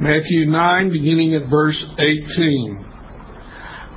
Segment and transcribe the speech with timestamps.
[0.00, 2.84] Matthew 9, beginning at verse 18.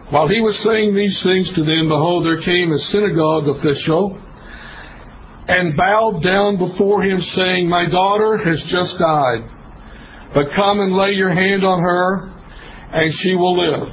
[0.09, 4.21] While he was saying these things to them, behold, there came a synagogue official
[5.47, 9.49] and bowed down before him, saying, My daughter has just died,
[10.35, 12.31] but come and lay your hand on her,
[12.91, 13.89] and she will live.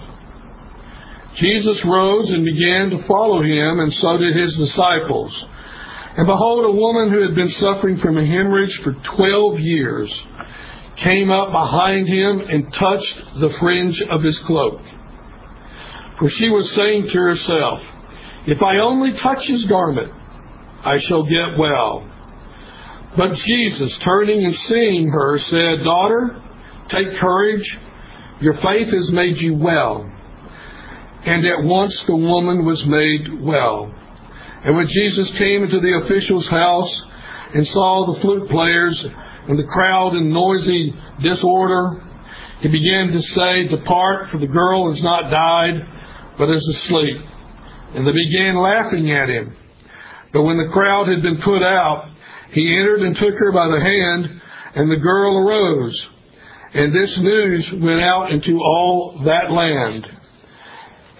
[1.36, 5.34] Jesus rose and began to follow him, and so did his disciples.
[6.16, 10.12] And behold, a woman who had been suffering from a hemorrhage for twelve years
[10.96, 14.80] came up behind him and touched the fringe of his cloak.
[16.18, 17.82] For she was saying to herself,
[18.46, 20.12] If I only touch his garment,
[20.84, 22.08] I shall get well.
[23.16, 26.42] But Jesus, turning and seeing her, said, Daughter,
[26.88, 27.78] take courage.
[28.40, 30.10] Your faith has made you well.
[31.24, 33.92] And at once the woman was made well.
[34.64, 37.02] And when Jesus came into the official's house
[37.54, 39.04] and saw the flute players
[39.48, 42.02] and the crowd in noisy disorder,
[42.60, 45.86] he began to say, Depart, for the girl has not died,
[46.38, 47.18] but is asleep.
[47.94, 49.56] And they began laughing at him.
[50.32, 52.08] But when the crowd had been put out,
[52.52, 54.40] he entered and took her by the hand,
[54.74, 56.06] and the girl arose.
[56.72, 60.06] And this news went out into all that land.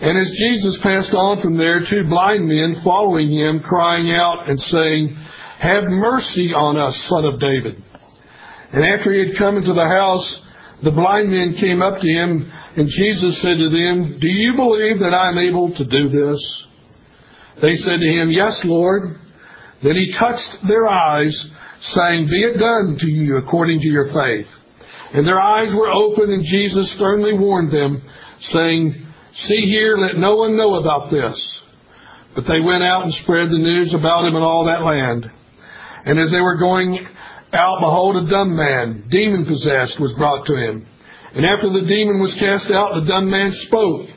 [0.01, 4.61] And as Jesus passed on from there, two blind men following him, crying out and
[4.61, 5.17] saying,
[5.61, 7.83] Have mercy on us, son of David.
[8.75, 10.35] And after he had come into the house,
[10.83, 14.99] the blind men came up to him, and Jesus said to them, Do you believe
[14.99, 16.65] that I am able to do this?
[17.63, 19.21] They said to him, Yes, Lord.
[19.81, 21.37] Then he touched their eyes,
[21.95, 24.49] saying, Be it done to you according to your faith.
[25.13, 28.03] And their eyes were open, and Jesus sternly warned them,
[28.41, 31.61] saying, See here, let no one know about this.
[32.35, 35.31] But they went out and spread the news about him in all that land.
[36.07, 37.07] And as they were going
[37.55, 40.87] out, behold, a dumb man, demon possessed, was brought to him.
[41.35, 44.09] And after the demon was cast out, the dumb man spoke.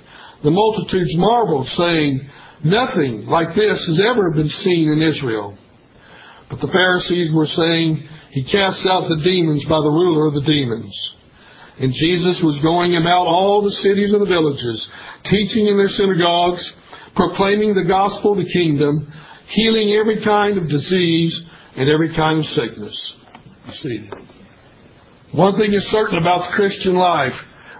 [0.43, 2.29] The multitudes marveled, saying,
[2.63, 5.57] Nothing like this has ever been seen in Israel.
[6.49, 10.41] But the Pharisees were saying, He casts out the demons by the ruler of the
[10.41, 10.95] demons.
[11.79, 14.87] And Jesus was going about all the cities and the villages,
[15.25, 16.73] teaching in their synagogues,
[17.15, 19.11] proclaiming the gospel of the kingdom,
[19.49, 21.39] healing every kind of disease
[21.75, 22.99] and every kind of sickness.
[23.75, 24.09] See,
[25.31, 27.35] one thing is certain about the Christian life.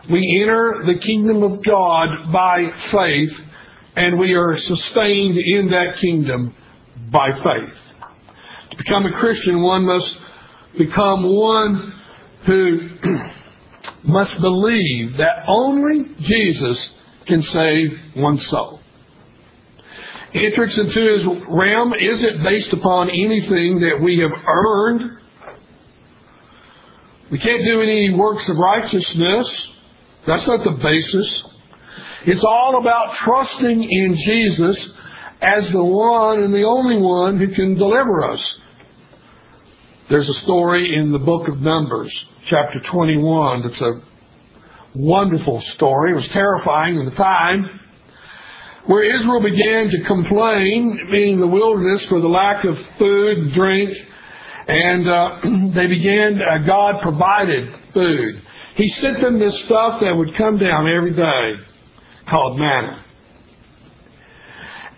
[0.10, 3.40] We enter the kingdom of God by faith,
[3.96, 6.54] and we are sustained in that kingdom
[7.10, 7.78] by faith.
[8.72, 10.14] To become a Christian, one must
[10.78, 11.94] become one
[12.46, 12.90] who
[14.04, 16.90] must believe that only Jesus
[17.26, 18.82] can save one's soul.
[20.34, 25.18] Entrance into his realm isn't based upon anything that we have earned.
[27.30, 29.68] We can't do any works of righteousness.
[30.26, 31.44] That's not the basis.
[32.26, 34.90] It's all about trusting in Jesus
[35.42, 38.46] as the one and the only one who can deliver us.
[40.10, 42.14] There's a story in the book of Numbers,
[42.46, 44.02] chapter 21, that's a
[44.96, 46.14] wonderful story.
[46.14, 47.82] It was terrifying at the time.
[48.86, 53.90] Where Israel began to complain, meaning the wilderness, for the lack of food drink,
[54.68, 55.40] and uh,
[55.74, 58.42] they began, uh, God provided food.
[58.76, 61.54] He sent them this stuff that would come down every day
[62.30, 63.04] called manna.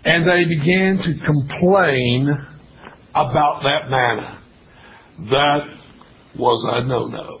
[0.04, 2.28] And they began to complain
[3.14, 4.42] about that manna.
[5.30, 5.60] That
[6.36, 7.40] was a no-no.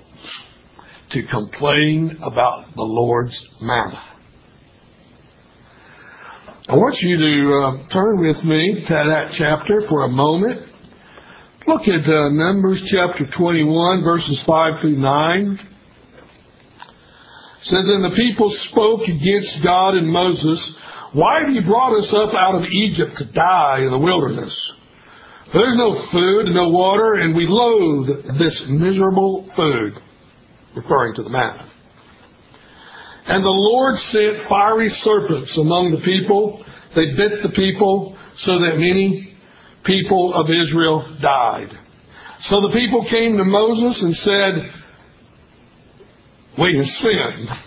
[1.10, 4.02] To complain about the Lord's manna.
[6.68, 10.69] I want you to uh, turn with me to that chapter for a moment.
[11.70, 15.52] Look at uh, Numbers chapter 21, verses 5 through 9.
[15.52, 15.60] It
[17.62, 20.60] says, And the people spoke against God and Moses,
[21.12, 24.52] Why have you brought us up out of Egypt to die in the wilderness?
[25.52, 29.96] There's no food and no water, and we loathe this miserable food,
[30.74, 31.70] referring to the manna.
[33.26, 36.64] And the Lord sent fiery serpents among the people.
[36.96, 39.29] They bit the people so that many
[39.84, 41.78] people of Israel died.
[42.42, 44.72] So the people came to Moses and said,
[46.58, 47.58] We have sinned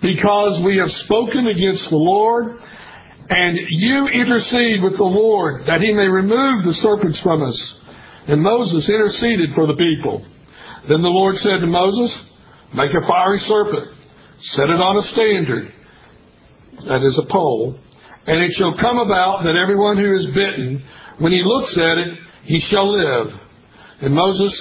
[0.00, 2.62] because we have spoken against the Lord
[3.30, 7.74] and you intercede with the Lord that he may remove the serpents from us.
[8.26, 10.24] And Moses interceded for the people.
[10.88, 12.22] Then the Lord said to Moses,
[12.74, 13.88] Make a fiery serpent,
[14.40, 15.72] set it on a standard,
[16.86, 17.78] that is a pole,
[18.28, 20.84] and it shall come about that everyone who is bitten,
[21.16, 23.32] when he looks at it, he shall live.
[24.02, 24.54] And Moses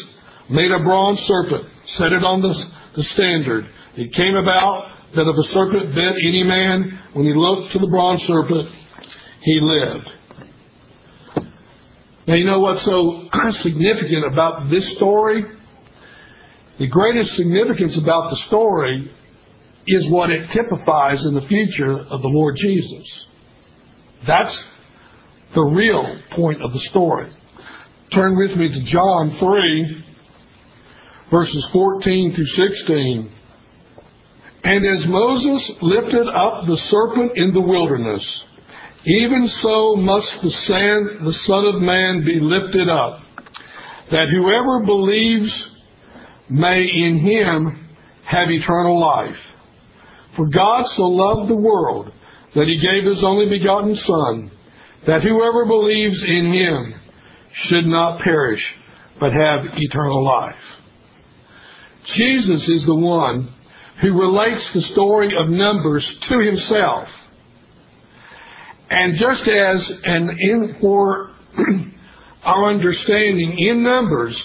[0.50, 3.68] made a bronze serpent, set it on the, the standard.
[3.98, 7.88] It came about that if a serpent bit any man, when he looked to the
[7.88, 8.70] bronze serpent,
[9.42, 10.10] he lived.
[12.26, 15.44] Now, you know what's so significant about this story?
[16.80, 19.12] The greatest significance about the story
[19.88, 23.26] is what it typifies in the future of the Lord Jesus.
[24.26, 24.58] That's
[25.54, 27.32] the real point of the story.
[28.12, 30.06] Turn with me to John 3,
[31.30, 33.32] verses 14 through 16.
[34.64, 38.24] And as Moses lifted up the serpent in the wilderness,
[39.06, 43.22] even so must the Son of Man be lifted up,
[44.12, 45.68] that whoever believes
[46.50, 47.88] may in him
[48.26, 49.40] have eternal life.
[50.36, 52.12] For God so loved the world
[52.58, 54.52] that he gave his only begotten Son,
[55.06, 56.96] that whoever believes in him
[57.54, 58.64] should not perish,
[59.20, 60.56] but have eternal life.
[62.06, 63.54] Jesus is the one
[64.02, 67.08] who relates the story of Numbers to himself.
[68.90, 71.30] And just as, and in, for
[72.44, 74.36] our understanding in Numbers,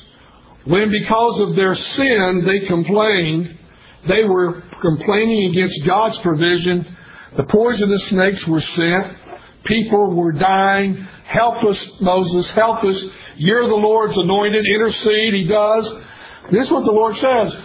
[0.64, 3.58] when because of their sin they complained,
[4.06, 6.91] they were complaining against God's provision,
[7.36, 9.16] the poisonous snakes were sent,
[9.64, 13.04] people were dying, help us, Moses, help us,
[13.36, 15.90] you're the Lord's anointed, intercede, he does.
[16.50, 17.56] This is what the Lord says.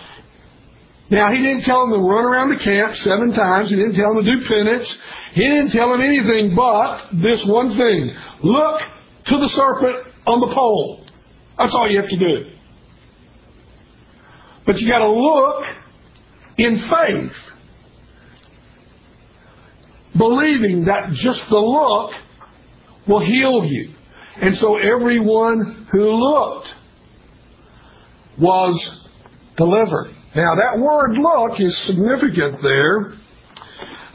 [1.09, 3.69] Now, he didn't tell them to run around the camp seven times.
[3.69, 4.97] He didn't tell them to do penance.
[5.33, 8.15] He didn't tell them anything but this one thing.
[8.43, 8.79] Look
[9.25, 11.05] to the serpent on the pole.
[11.57, 12.51] That's all you have to do.
[14.65, 15.63] But you gotta look
[16.57, 17.33] in faith.
[20.17, 22.11] Believing that just the look
[23.07, 23.93] will heal you.
[24.41, 26.67] And so everyone who looked
[28.37, 28.91] was
[29.55, 30.15] delivered.
[30.35, 33.13] Now that word look is significant there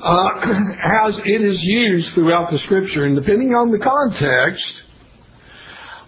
[0.02, 0.28] uh,
[1.06, 3.04] as it is used throughout the scripture.
[3.04, 4.74] And depending on the context,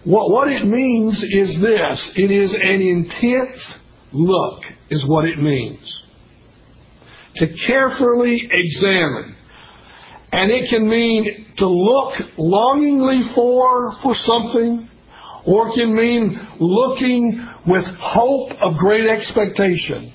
[0.03, 2.11] what, what it means is this.
[2.15, 3.77] It is an intense
[4.11, 5.79] look is what it means.
[7.37, 9.34] To carefully examine.
[10.35, 14.89] And it can mean to look longingly for, for something,
[15.45, 20.11] or it can mean looking with hope of great expectation.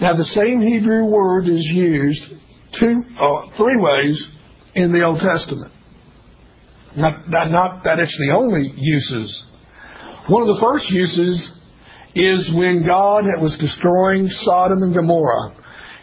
[0.00, 2.32] Now, the same Hebrew word is used
[2.72, 4.26] two, uh, three ways
[4.74, 5.70] in the Old Testament.
[6.96, 9.44] Not, not, not that it's the only uses.
[10.28, 11.52] One of the first uses
[12.14, 15.56] is when God was destroying Sodom and Gomorrah.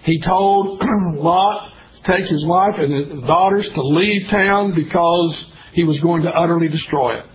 [0.04, 0.84] He told
[1.16, 1.69] Lot
[2.04, 6.30] to take his wife and his daughters to leave town because he was going to
[6.30, 7.26] utterly destroy it.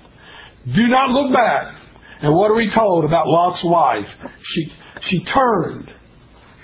[0.72, 1.76] Do not look back.
[2.20, 4.08] And what are we told about Lot's wife?
[4.43, 4.72] She,
[5.02, 5.90] she turned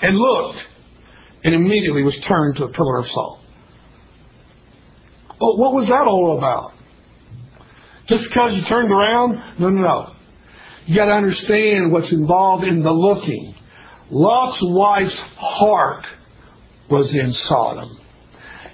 [0.01, 0.67] and looked
[1.45, 3.41] and immediately was turned to a pillar of salt.
[5.39, 6.75] What was that all about?
[8.07, 9.43] Just because you turned around?
[9.59, 10.15] No, no, no.
[10.87, 13.55] You got to understand what's involved in the looking.
[14.11, 16.07] Lot's wife's heart
[16.91, 17.99] was in Sodom.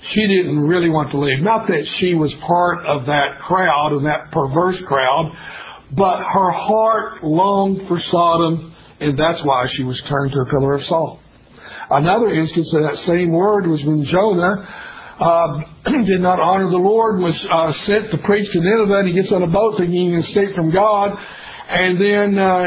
[0.03, 1.43] She didn't really want to leave.
[1.43, 5.33] Not that she was part of that crowd and that perverse crowd,
[5.93, 10.75] but her heart longed for Sodom, and that's why she was turned to a pillar
[10.75, 11.21] of salt.
[11.91, 14.69] Another instance of that same word was when Jonah
[15.19, 15.61] uh,
[16.05, 19.33] did not honor the Lord, was uh, sent to preach to Nineveh, and he gets
[19.33, 21.19] on a boat thinking he can escape from God,
[21.69, 22.65] and then uh,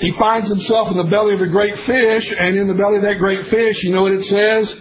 [0.00, 3.02] he finds himself in the belly of a great fish, and in the belly of
[3.02, 4.76] that great fish, you know what it says?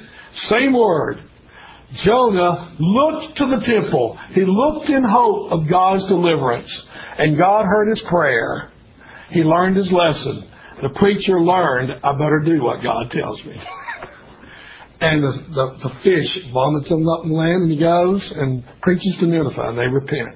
[0.50, 1.24] Same word.
[1.94, 4.18] Jonah looked to the temple.
[4.34, 6.84] He looked in hope of God's deliverance.
[7.18, 8.72] And God heard his prayer.
[9.30, 10.48] He learned his lesson.
[10.82, 13.60] The preacher learned, I better do what God tells me.
[15.00, 18.64] and the, the, the fish vomits him up in the land, and he goes and
[18.82, 20.36] preaches to Nineveh, and they repent.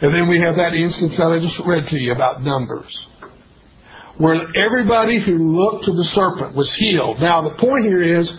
[0.00, 3.06] And then we have that instance that I just read to you about Numbers,
[4.18, 7.20] where everybody who looked to the serpent was healed.
[7.20, 8.30] Now, the point here is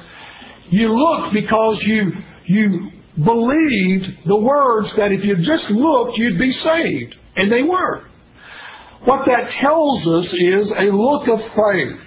[0.70, 2.12] you looked because you,
[2.46, 2.92] you
[3.24, 7.16] believed the words that if you just looked, you'd be saved.
[7.36, 8.06] And they were.
[9.06, 12.02] What that tells us is a look of faith.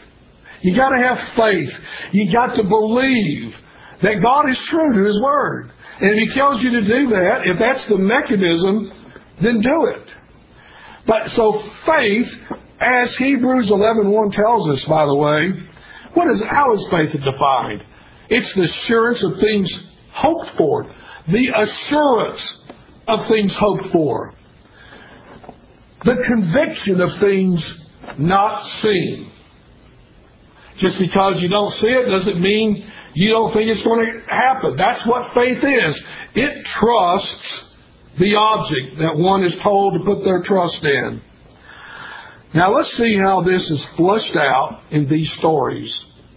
[0.62, 1.72] You gotta have faith.
[2.12, 3.54] You got to believe
[4.02, 5.72] that God is true to His Word.
[6.00, 8.92] And if He tells you to do that, if that's the mechanism
[9.40, 10.14] then do it.
[11.06, 12.34] But so faith,
[12.80, 15.52] as Hebrews 11.1 tells us, by the way,
[16.14, 17.82] what is, how is faith defined?
[18.28, 19.78] It's the assurance of things
[20.12, 20.92] hoped for.
[21.28, 22.54] The assurance
[23.08, 24.34] of things hoped for.
[26.04, 27.78] the conviction of things
[28.18, 29.30] not seen.
[30.78, 34.76] Just because you don't see it doesn't mean you don't think it's going to happen.
[34.76, 36.02] That's what faith is.
[36.34, 37.64] It trusts
[38.20, 41.22] the object that one is told to put their trust in.
[42.52, 45.92] Now let's see how this is flushed out in these stories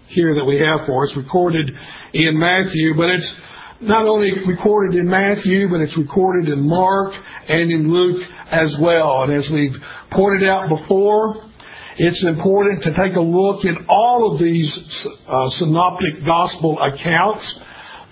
[0.07, 1.71] here that we have for us, recorded
[2.13, 3.35] in Matthew, but it's
[3.81, 7.13] not only recorded in Matthew, but it's recorded in Mark
[7.49, 9.23] and in Luke as well.
[9.23, 9.75] And as we've
[10.11, 11.49] pointed out before,
[11.97, 17.53] it's important to take a look at all of these uh, synoptic gospel accounts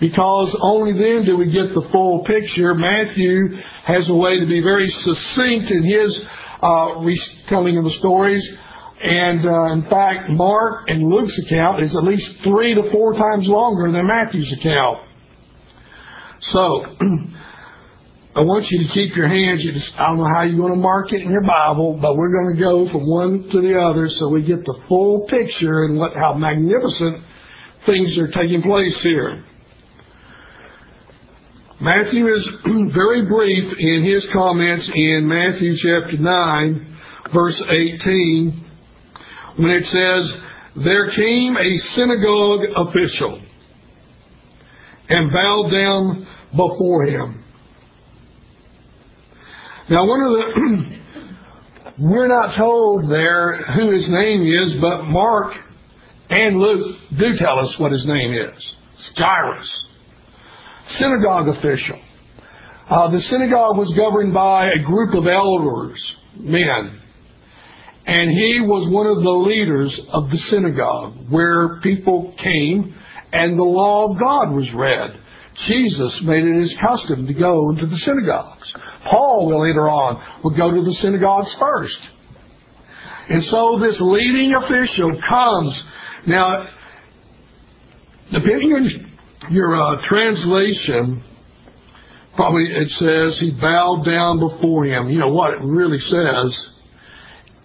[0.02, 2.74] because only then do we get the full picture.
[2.74, 6.20] Matthew has a way to be very succinct in his
[6.60, 8.44] uh, retelling of the stories.
[9.00, 13.46] And uh, in fact, Mark and Luke's account is at least three to four times
[13.46, 14.98] longer than Matthew's account.
[16.40, 16.84] So,
[18.34, 19.62] I want you to keep your hands.
[19.62, 22.16] You just, I don't know how you're going to mark it in your Bible, but
[22.16, 25.84] we're going to go from one to the other so we get the full picture
[25.84, 27.22] and what, how magnificent
[27.86, 29.44] things are taking place here.
[31.82, 32.48] Matthew is
[32.94, 36.96] very brief in his comments in Matthew chapter 9,
[37.34, 38.64] verse 18,
[39.56, 40.32] when it says,
[40.76, 43.42] There came a synagogue official
[45.08, 47.44] and bowed down before him.
[49.90, 50.98] Now, one of the,
[51.98, 55.56] we're not told there who his name is, but Mark
[56.30, 58.74] and Luke do tell us what his name is.
[59.00, 59.86] It's Jairus,
[60.98, 62.00] synagogue official.
[62.88, 67.00] Uh, the synagogue was governed by a group of elders, men,
[68.06, 72.94] and he was one of the leaders of the synagogue where people came
[73.32, 75.18] and the law of God was read.
[75.54, 78.74] Jesus made it his custom to go into the synagogues.
[79.04, 82.00] Paul, later on, would go to the synagogues first.
[83.28, 85.84] And so this leading official comes.
[86.26, 86.66] Now,
[88.32, 89.11] depending on
[89.50, 91.24] your uh, translation,
[92.34, 95.10] probably it says he bowed down before him.
[95.10, 96.66] You know what it really says?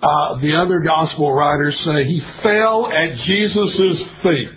[0.02, 4.50] Uh, the other gospel writers say he fell at Jesus' feet.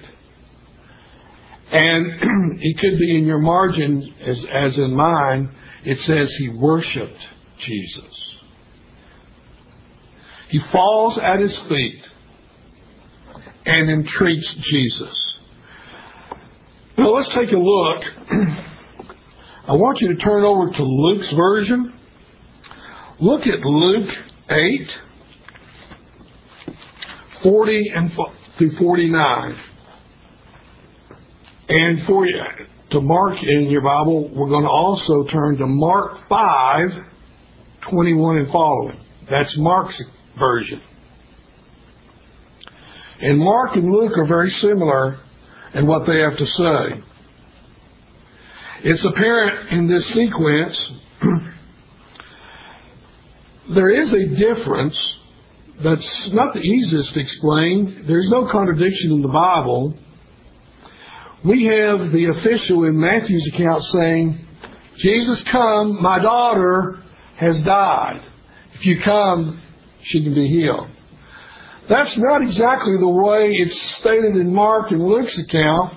[1.71, 2.07] And
[2.62, 7.27] it could be in your margin, as, as in mine, it says he worshiped
[7.59, 8.35] Jesus.
[10.50, 12.03] He falls at his feet
[13.65, 15.30] and entreats Jesus.
[17.00, 18.04] Now let's take a look.
[19.66, 21.95] I want you to turn over to Luke's version.
[23.19, 24.11] Look at Luke
[24.50, 24.92] 8,
[27.42, 28.12] 40 and
[28.59, 29.61] through 49.
[31.71, 32.38] And for you,
[32.90, 36.90] to mark in your Bible, we're going to also turn to Mark 5,
[37.80, 39.00] 21 and following.
[39.26, 40.02] That's Mark's
[40.38, 40.83] version.
[43.23, 45.19] And Mark and Luke are very similar
[45.75, 47.03] in what they have to say.
[48.83, 50.91] It's apparent in this sequence
[53.71, 54.99] there is a difference
[55.83, 58.05] that's not the easiest to explain.
[58.07, 59.97] There's no contradiction in the Bible
[61.45, 64.47] we have the official in Matthew's account saying,
[64.99, 67.03] Jesus come, my daughter
[67.37, 68.23] has died.
[68.75, 69.62] If you come,
[70.03, 70.89] she can be healed.
[71.91, 75.93] That's not exactly the way it's stated in Mark and Luke's account,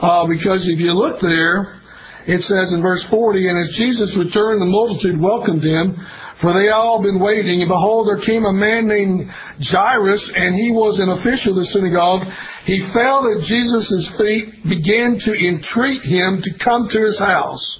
[0.00, 1.82] uh, because if you look there,
[2.26, 6.06] it says in verse 40, And as Jesus returned, the multitude welcomed him,
[6.40, 7.60] for they all been waiting.
[7.60, 9.30] And behold, there came a man named
[9.60, 12.22] Jairus, and he was an official of the synagogue.
[12.64, 17.77] He fell at Jesus' feet, began to entreat him to come to his house.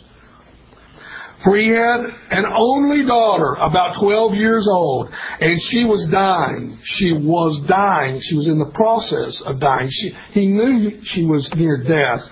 [1.44, 5.08] For he had an only daughter, about 12 years old,
[5.40, 6.80] and she was dying.
[6.82, 8.20] She was dying.
[8.22, 9.88] She was in the process of dying.
[9.90, 12.28] She, he knew she was near death.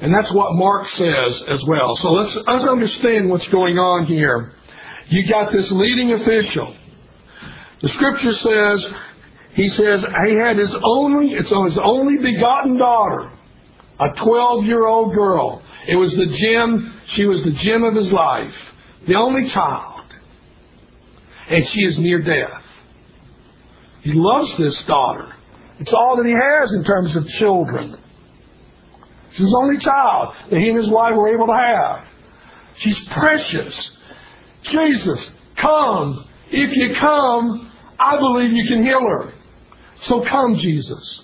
[0.00, 1.94] And that's what Mark says as well.
[1.96, 4.54] So let's, let's understand what's going on here.
[5.08, 6.74] You got this leading official.
[7.82, 8.86] The scripture says,
[9.54, 13.32] he says he had his only, it's his only begotten daughter,
[14.00, 15.62] a 12 year old girl.
[15.86, 18.54] It was the gem, she was the gem of his life,
[19.06, 20.04] the only child.
[21.48, 22.62] And she is near death.
[24.02, 25.34] He loves this daughter.
[25.78, 27.98] It's all that he has in terms of children.
[29.28, 32.08] It's his only child that he and his wife were able to have.
[32.78, 33.90] She's precious.
[34.62, 36.28] Jesus, come.
[36.50, 39.32] If you come, I believe you can heal her.
[40.02, 41.22] So come, Jesus.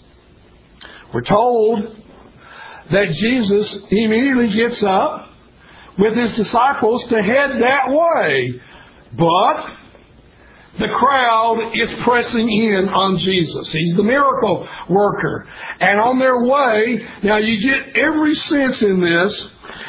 [1.13, 2.04] We're told
[2.91, 5.31] that Jesus immediately gets up
[5.99, 8.61] with his disciples to head that way.
[9.17, 9.67] But
[10.79, 13.71] the crowd is pressing in on Jesus.
[13.71, 15.47] He's the miracle worker.
[15.81, 19.47] And on their way, now you get every sense in this,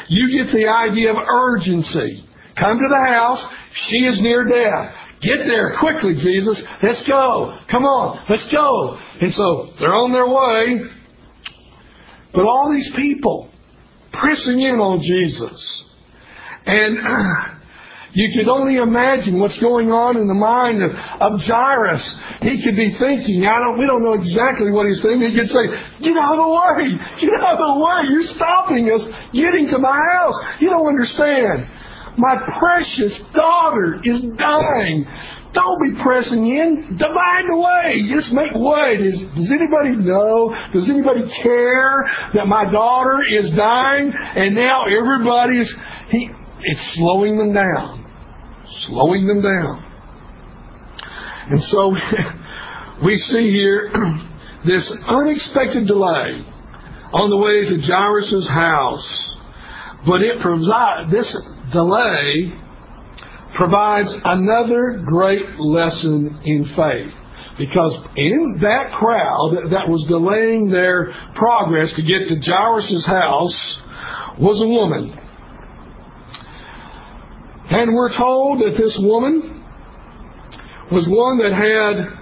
[0.08, 2.28] you get the idea of urgency.
[2.56, 3.44] Come to the house,
[3.88, 4.94] she is near death.
[5.20, 6.62] Get there quickly, Jesus.
[6.82, 7.58] Let's go.
[7.68, 8.98] Come on, let's go.
[9.20, 10.90] And so they're on their way.
[12.36, 13.50] But all these people
[14.12, 15.84] pressing in on Jesus.
[16.66, 16.98] And
[18.16, 20.90] You could only imagine what's going on in the mind of,
[21.20, 22.16] of Jairus.
[22.40, 25.32] He could be thinking, I don't, we don't know exactly what he's thinking.
[25.32, 25.66] He could say,
[26.00, 26.96] get out of the way!
[26.96, 28.08] Get out of the way!
[28.08, 30.34] You're stopping us getting to my house.
[30.60, 31.68] You don't understand.
[32.16, 35.06] My precious daughter is dying.
[35.56, 36.96] Don't be pressing in.
[36.96, 38.14] Divide the way.
[38.14, 38.98] Just make way.
[38.98, 40.56] Does, does anybody know?
[40.72, 44.12] Does anybody care that my daughter is dying?
[44.14, 45.68] And now everybody's,
[46.10, 48.06] he, it's slowing them down
[48.70, 49.84] slowing them down.
[51.50, 51.94] And so
[53.04, 53.92] we see here
[54.66, 56.44] this unexpected delay
[57.12, 59.36] on the way to Jairus' house.
[60.06, 61.36] But it provides this
[61.72, 62.52] delay
[63.56, 67.12] provides another great lesson in faith.
[67.58, 73.80] Because in that crowd that was delaying their progress to get to Jairus' house
[74.38, 75.18] was a woman
[77.68, 79.64] and we're told that this woman
[80.92, 82.12] was one that had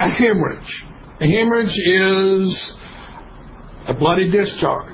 [0.00, 0.84] a hemorrhage.
[1.20, 2.72] A hemorrhage is
[3.86, 4.91] a bloody discharge.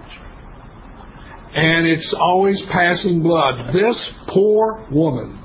[1.55, 3.73] And it's always passing blood.
[3.73, 5.38] This poor woman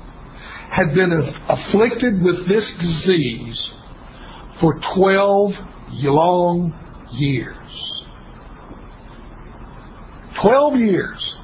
[0.70, 1.12] had been
[1.48, 3.70] afflicted with this disease
[4.60, 5.56] for 12
[6.02, 6.74] long
[7.12, 8.04] years.
[10.34, 11.36] 12 years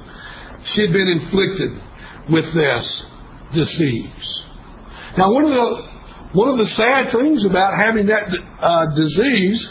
[0.63, 1.71] she had been inflicted
[2.29, 3.03] with this
[3.53, 4.43] disease.
[5.17, 5.91] Now, one of the
[6.33, 8.23] one of the sad things about having that
[8.61, 9.67] uh, disease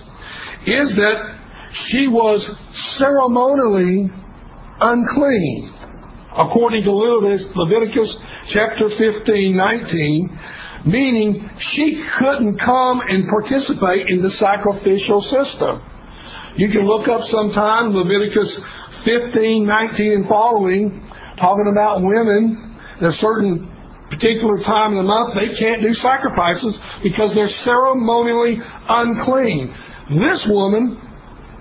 [0.66, 1.38] is that
[1.72, 2.50] she was
[2.96, 4.10] ceremonially
[4.80, 5.74] unclean.
[6.36, 8.16] According to Leviticus
[8.48, 10.38] chapter 15, 19,
[10.86, 15.82] meaning she couldn't come and participate in the sacrificial system.
[16.56, 18.60] You can look up sometime Leviticus
[19.04, 23.70] 15, 19 and following talking about women at a certain
[24.10, 29.72] particular time of the month, they can't do sacrifices because they're ceremonially unclean.
[30.10, 31.00] This woman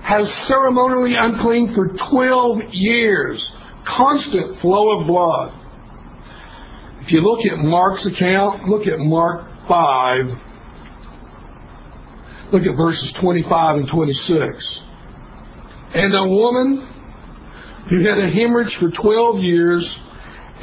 [0.10, 3.48] has ceremonially unclean for 12 years.
[3.86, 5.54] Constant flow of blood.
[7.02, 10.26] If you look at Mark's account, look at Mark 5.
[12.52, 14.80] Look at verses 25 and 26.
[15.94, 16.88] And a woman
[17.90, 19.96] who had a hemorrhage for 12 years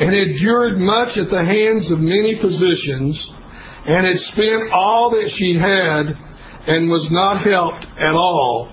[0.00, 3.30] and endured much at the hands of many physicians
[3.86, 6.18] and had spent all that she had
[6.66, 8.72] and was not helped at all,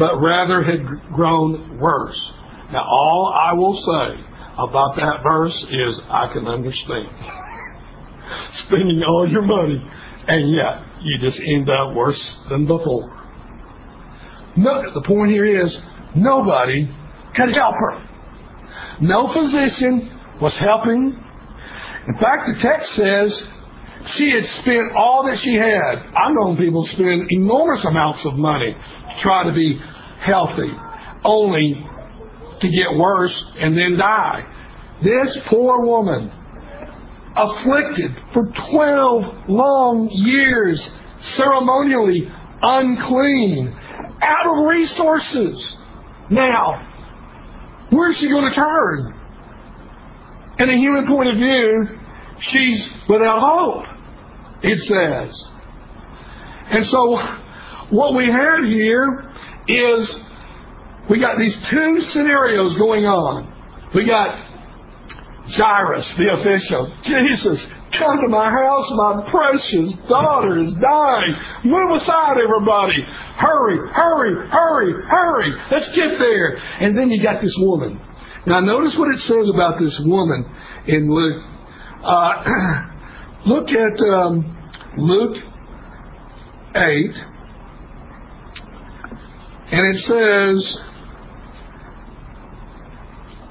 [0.00, 2.18] but rather had grown worse.
[2.72, 4.24] Now, all I will say
[4.58, 7.08] about that verse is I can understand.
[8.54, 9.86] Spending all your money,
[10.26, 13.14] and yet you just end up worse than before.
[14.56, 15.78] No, the point here is
[16.14, 16.90] nobody
[17.34, 18.08] could help her.
[19.00, 21.22] No physician was helping.
[22.08, 23.42] In fact, the text says
[24.16, 26.06] she had spent all that she had.
[26.16, 29.80] I've known people spend enormous amounts of money to try to be
[30.20, 30.70] healthy,
[31.24, 31.86] only
[32.60, 34.46] to get worse and then die.
[35.02, 36.30] This poor woman,
[37.36, 42.30] afflicted for 12 long years, ceremonially
[42.62, 43.76] unclean,
[44.20, 45.76] out of resources.
[46.28, 46.90] Now,
[47.90, 49.14] Where's she going to turn?
[50.58, 51.98] In a human point of view,
[52.38, 53.84] she's without hope,
[54.62, 55.44] it says.
[56.70, 57.16] And so,
[57.90, 59.29] what we have here
[59.68, 60.16] is
[61.08, 63.52] we got these two scenarios going on.
[63.94, 64.46] We got
[65.48, 66.92] Jairus, the official.
[67.02, 68.90] Jesus, come to my house.
[68.92, 71.36] My precious daughter is dying.
[71.64, 73.02] Move aside, everybody.
[73.36, 75.60] Hurry, hurry, hurry, hurry.
[75.72, 76.56] Let's get there.
[76.80, 78.00] And then you got this woman.
[78.46, 80.46] Now, notice what it says about this woman
[80.86, 81.42] in Luke.
[82.02, 82.86] Uh,
[83.46, 85.36] look at um, Luke
[86.74, 87.24] 8.
[89.72, 90.78] And it says,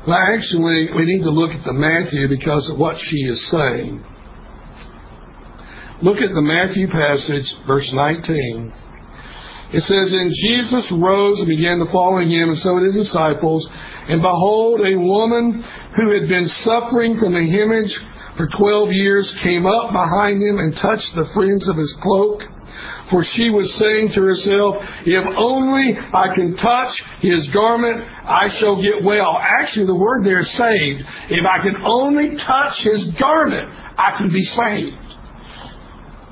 [0.08, 4.04] well, actually, we need to look at the Matthew because of what she is saying.
[6.02, 8.74] Look at the Matthew passage, verse 19.
[9.72, 13.68] It says, And Jesus rose and began to follow him, and so did his disciples.
[14.08, 15.64] And behold, a woman
[15.96, 17.96] who had been suffering from a hemorrhage
[18.36, 22.44] for twelve years came up behind him and touched the fringe of his cloak.
[23.10, 28.82] For she was saying to herself, If only I can touch his garment, I shall
[28.82, 29.38] get well.
[29.42, 31.04] Actually, the word there is saved.
[31.30, 34.98] If I can only touch his garment, I can be saved.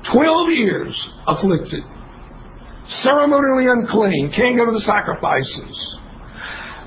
[0.04, 1.82] Twelve years afflicted,
[3.02, 5.96] ceremonially unclean, can't go to the sacrifices.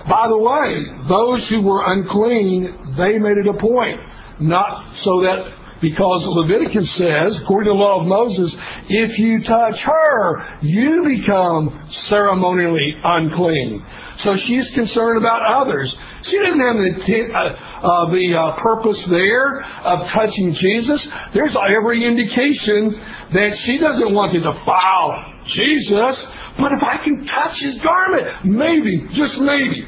[0.09, 3.99] By the way, those who were unclean, they made it a point,
[4.39, 8.55] not so that because Leviticus says, according to the law of Moses,
[8.87, 13.83] if you touch her, you become ceremonially unclean.
[14.19, 15.93] So she's concerned about others.
[16.23, 21.05] She doesn't have the, uh, uh, the uh, purpose there of touching Jesus.
[21.33, 23.01] There's every indication
[23.33, 26.27] that she doesn't want to defile Jesus,
[26.59, 29.87] but if I can touch his garment, maybe, just maybe.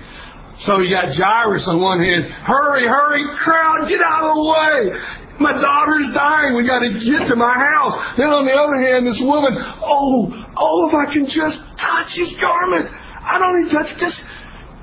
[0.60, 4.99] So you got Jairus on one hand, hurry, hurry, crowd, get out of the way.
[5.39, 6.56] My daughter's dying.
[6.56, 8.17] We got to get to my house.
[8.17, 12.34] Then on the other hand, this woman, oh, oh, if I can just touch his
[12.36, 12.89] garment.
[13.22, 14.24] I don't even touch just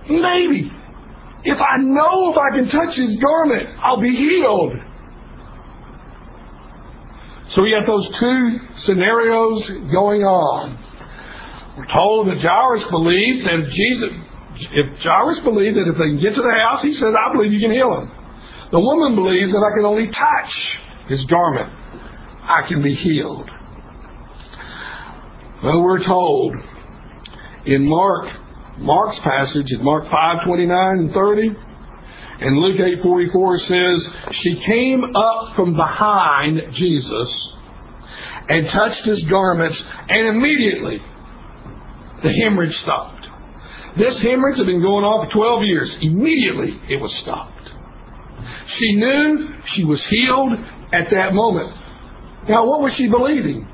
[0.09, 0.73] maybe.
[1.45, 4.73] If I know if I can touch his garment, I'll be healed.
[7.51, 10.79] So we have those two scenarios going on.
[11.77, 14.11] We're told that Jairus believed that if Jesus,
[14.73, 17.53] if Jairus believed that if they can get to the house, he says, I believe
[17.53, 18.11] you can heal him.
[18.73, 20.79] The woman believes that I can only touch
[21.09, 21.73] his garment.
[22.43, 23.51] I can be healed.
[25.63, 26.55] Well, we're told
[27.67, 28.31] in Mark,
[28.79, 31.57] Mark's passage in Mark 5, 29 and 30,
[32.41, 37.49] and Luke 8, 44 says, She came up from behind Jesus
[38.49, 41.03] and touched his garments, and immediately
[42.23, 43.29] the hemorrhage stopped.
[43.97, 45.97] This hemorrhage had been going on for 12 years.
[46.01, 47.73] Immediately it was stopped.
[48.67, 50.53] She knew she was healed
[50.93, 51.77] at that moment.
[52.49, 53.67] Now, what was she believing?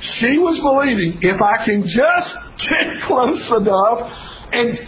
[0.00, 4.18] She was believing if I can just get close enough
[4.52, 4.78] and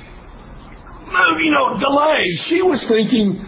[1.07, 2.37] move, you know, delay.
[2.49, 3.47] She was thinking,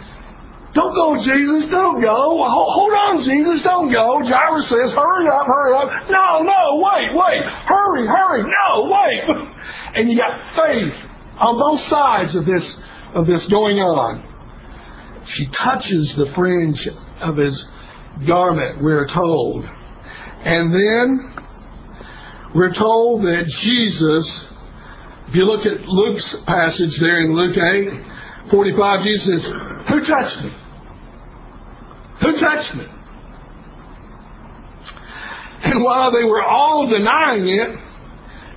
[0.74, 2.44] don't go, Jesus, don't go.
[2.46, 4.20] Hold on, Jesus, don't go.
[4.22, 6.10] Jairus says, hurry up, hurry up.
[6.10, 7.52] No, no, wait, wait.
[7.66, 8.42] Hurry, hurry.
[8.42, 9.52] No, wait.
[9.96, 10.92] And you got faith
[11.38, 12.76] on both sides of this,
[13.14, 14.22] of this going on.
[15.28, 16.86] She touches the fringe
[17.20, 17.64] of his
[18.26, 19.64] garment, we're told.
[19.64, 21.34] And then
[22.54, 24.44] we're told that Jesus,
[25.28, 29.52] if you look at Luke's passage there in Luke 8, 45, Jesus says,
[29.88, 30.52] Who touched me?
[32.20, 32.86] Who touched me?
[35.64, 37.78] And while they were all denying it,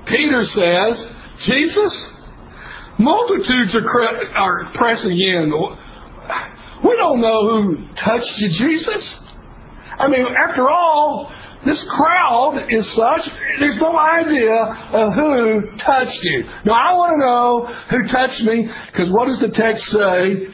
[0.05, 1.07] Peter says,
[1.39, 2.07] Jesus,
[2.99, 5.51] multitudes are, cre- are pressing in.
[6.83, 9.19] We don't know who touched you, Jesus.
[9.97, 11.31] I mean, after all,
[11.65, 14.55] this crowd is such, there's no idea
[14.93, 16.43] of who touched you.
[16.63, 20.47] Now, I want to know who touched me, because what does the text say?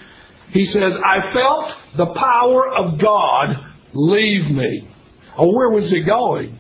[0.52, 3.56] He says, I felt the power of God
[3.94, 4.90] leave me.
[5.38, 6.60] Oh, where was he going?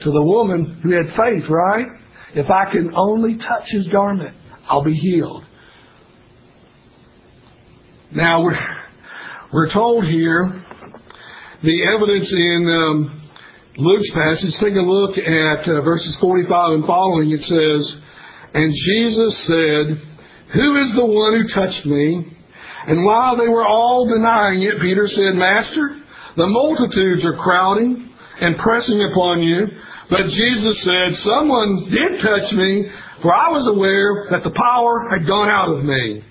[0.00, 1.86] To the woman who had faith, right?
[2.34, 4.34] If I can only touch his garment,
[4.68, 5.44] I'll be healed.
[8.14, 8.58] Now, we're,
[9.54, 10.66] we're told here
[11.62, 13.22] the evidence in um,
[13.78, 14.54] Luke's passage.
[14.56, 17.30] Take a look at uh, verses 45 and following.
[17.30, 17.96] It says,
[18.52, 20.02] And Jesus said,
[20.52, 22.36] Who is the one who touched me?
[22.86, 25.96] And while they were all denying it, Peter said, Master,
[26.36, 28.10] the multitudes are crowding
[28.42, 29.68] and pressing upon you.
[30.10, 32.90] But Jesus said, Someone did touch me,
[33.22, 36.24] for I was aware that the power had gone out of me.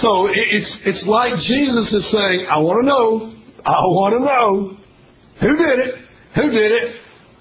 [0.00, 4.78] So it's, it's like Jesus is saying, I want to know, I want to know
[5.40, 5.94] who did it,
[6.34, 6.96] who did it.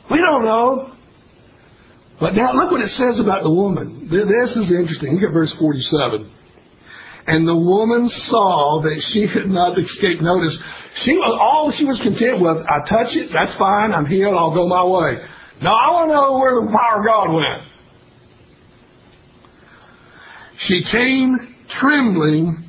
[0.09, 0.93] We don't know.
[2.19, 4.09] But now look what it says about the woman.
[4.09, 5.13] This is interesting.
[5.13, 6.29] Look at verse 47.
[7.27, 10.57] And the woman saw that she had not escaped notice.
[11.03, 12.57] She was all she was content with.
[12.57, 13.93] I touch it, that's fine.
[13.93, 14.35] I'm healed.
[14.35, 15.23] I'll go my way.
[15.61, 17.61] Now I want to know where the power of God went.
[20.57, 22.63] She came trembling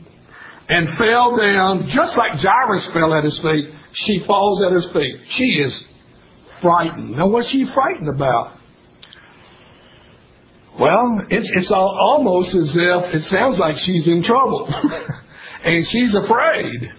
[0.68, 3.74] and fell down, just like Jairus fell at his feet.
[3.92, 5.20] She falls at his feet.
[5.30, 5.84] She is
[6.60, 7.12] frightened.
[7.12, 8.58] Now, what's she frightened about?
[10.78, 14.72] Well, it's, it's almost as if it sounds like she's in trouble.
[15.64, 16.90] and she's afraid.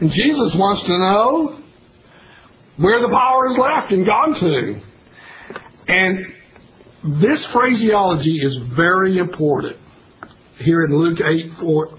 [0.00, 1.60] And Jesus wants to know
[2.78, 4.80] where the power is left and gone to.
[5.88, 9.76] And this phraseology is very important
[10.58, 11.52] here in Luke 8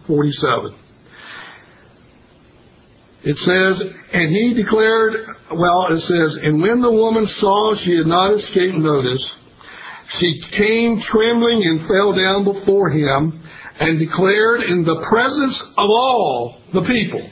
[0.07, 0.75] 47.
[3.21, 3.81] It says,
[4.13, 8.77] and he declared, well, it says, and when the woman saw she had not escaped
[8.77, 9.29] notice,
[10.19, 13.43] she came trembling and fell down before him
[13.79, 17.29] and declared in the presence of all the people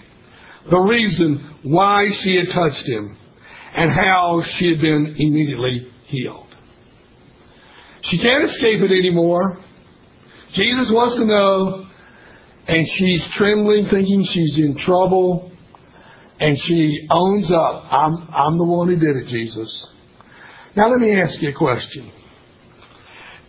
[0.70, 3.18] the reason why she had touched him
[3.76, 6.48] and how she had been immediately healed.
[8.02, 9.60] She can't escape it anymore.
[10.54, 11.88] Jesus wants to know,
[12.68, 15.52] and she's trembling, thinking she's in trouble,
[16.40, 19.88] and she owns up, I'm, I'm the one who did it, Jesus.
[20.76, 22.12] Now let me ask you a question.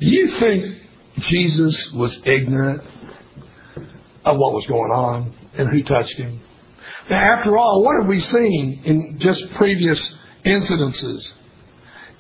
[0.01, 0.77] Do you think
[1.19, 2.83] Jesus was ignorant
[4.25, 6.41] of what was going on and who touched him?
[7.11, 9.99] Now, after all, what have we seen in just previous
[10.45, 11.27] incidences?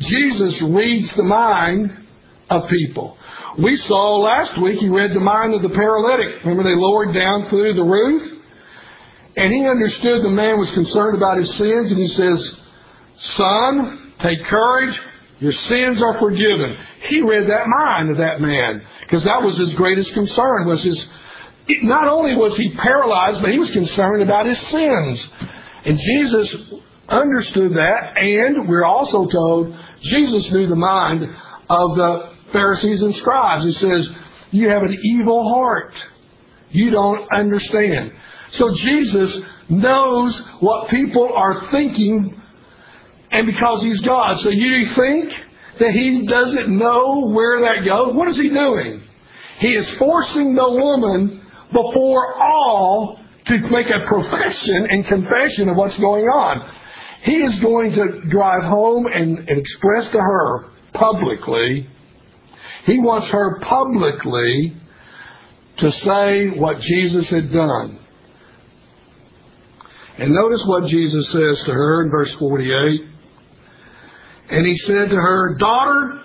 [0.00, 2.06] Jesus reads the mind
[2.48, 3.17] of people.
[3.58, 6.44] We saw last week he read the mind of the paralytic.
[6.44, 8.40] Remember, they lowered down through the roof?
[9.36, 12.56] And he understood the man was concerned about his sins, and he says,
[13.36, 15.00] Son, take courage.
[15.40, 16.76] Your sins are forgiven.
[17.08, 20.66] He read that mind of that man because that was his greatest concern.
[20.66, 21.06] Was his
[21.82, 25.28] not only was he paralyzed, but he was concerned about his sins.
[25.84, 26.54] And Jesus
[27.08, 31.24] understood that, and we're also told Jesus knew the mind
[31.68, 33.64] of the Pharisees and scribes.
[33.64, 34.08] He says,
[34.50, 35.94] You have an evil heart.
[36.70, 38.12] You don't understand.
[38.50, 42.40] So Jesus knows what people are thinking,
[43.30, 44.40] and because He's God.
[44.40, 45.32] So you think
[45.80, 48.14] that He doesn't know where that goes?
[48.14, 49.02] What is He doing?
[49.60, 55.98] He is forcing the woman before all to make a profession and confession of what's
[55.98, 56.70] going on.
[57.22, 61.88] He is going to drive home and, and express to her publicly,
[62.88, 64.74] he wants her publicly
[65.78, 67.98] to say what Jesus had done.
[70.16, 73.00] And notice what Jesus says to her in verse 48.
[74.50, 76.20] And he said to her, Daughter,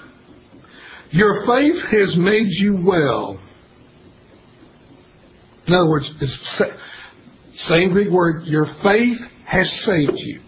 [1.11, 3.39] your faith has made you well.
[5.67, 6.09] In other words,
[7.55, 10.41] same Greek word, your faith has saved you.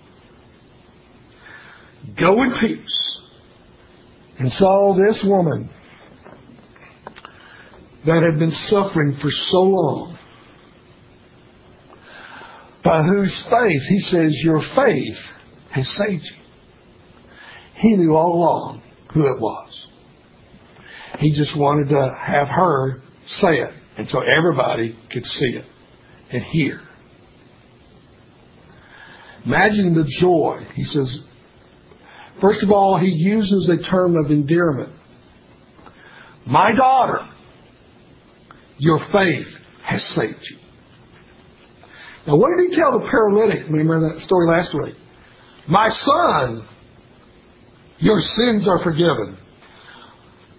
[2.18, 3.20] Go in peace.
[4.38, 5.70] And saw this woman
[8.06, 10.18] that had been suffering for so long
[12.84, 15.20] by whose faith, he says, your faith
[15.72, 16.36] has saved you.
[17.78, 19.88] He knew all along who it was.
[21.20, 25.66] He just wanted to have her say it, and so everybody could see it
[26.30, 26.82] and hear.
[29.46, 30.68] Imagine the joy.
[30.76, 31.22] He says,
[32.42, 34.94] first of all, he uses a term of endearment.
[36.46, 37.28] My daughter,
[38.78, 39.48] your faith
[39.84, 40.58] has saved you.
[42.28, 43.68] Now, what did he tell the paralytic?
[43.70, 44.96] Remember that story last week?
[45.68, 46.68] My son,
[48.00, 49.38] your sins are forgiven.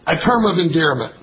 [0.06, 1.14] A term of endearment.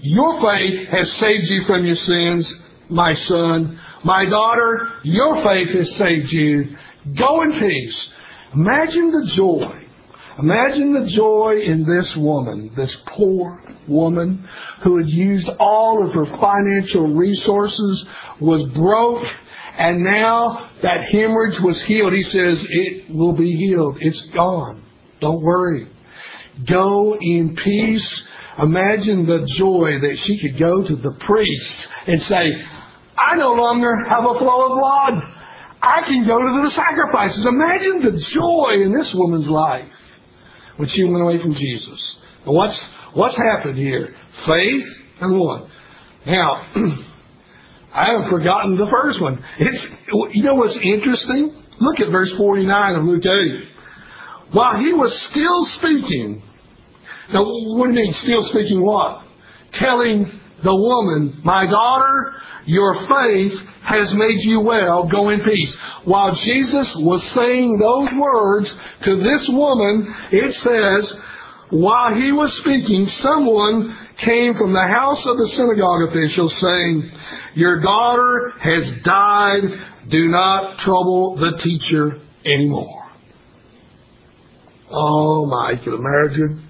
[0.00, 2.52] Your faith has saved you from your sins,
[2.88, 3.80] my son.
[4.04, 6.76] My daughter, your faith has saved you.
[7.16, 8.08] Go in peace.
[8.54, 9.86] Imagine the joy.
[10.38, 14.48] Imagine the joy in this woman, this poor woman
[14.82, 18.06] who had used all of her financial resources,
[18.38, 19.24] was broke,
[19.76, 22.12] and now that hemorrhage was healed.
[22.12, 23.98] He says, It will be healed.
[24.00, 24.82] It's gone.
[25.20, 25.88] Don't worry.
[26.66, 28.24] Go in peace.
[28.58, 32.52] Imagine the joy that she could go to the priests and say,
[33.16, 35.22] I no longer have a flow of blood.
[35.82, 37.44] I can go to the sacrifices.
[37.44, 39.88] Imagine the joy in this woman's life
[40.80, 42.16] when she went away from Jesus.
[42.46, 42.80] And what's
[43.12, 44.16] what's happened here?
[44.46, 44.86] Faith
[45.20, 45.66] and what?
[46.26, 46.66] Now,
[47.92, 49.44] I haven't forgotten the first one.
[49.58, 49.86] It's
[50.32, 51.54] you know what's interesting?
[51.80, 54.52] Look at verse 49 of Luke 8.
[54.52, 56.42] While he was still speaking,
[57.30, 59.22] now what do you mean still speaking what?
[59.72, 62.34] Telling the woman, My daughter,
[62.66, 65.08] your faith has made you well.
[65.08, 65.76] Go in peace.
[66.04, 71.12] While Jesus was saying those words to this woman, it says,
[71.70, 77.12] while he was speaking, someone came from the house of the synagogue official saying,
[77.54, 79.62] Your daughter has died.
[80.08, 83.08] Do not trouble the teacher anymore.
[84.90, 86.69] Oh my, you can imagine.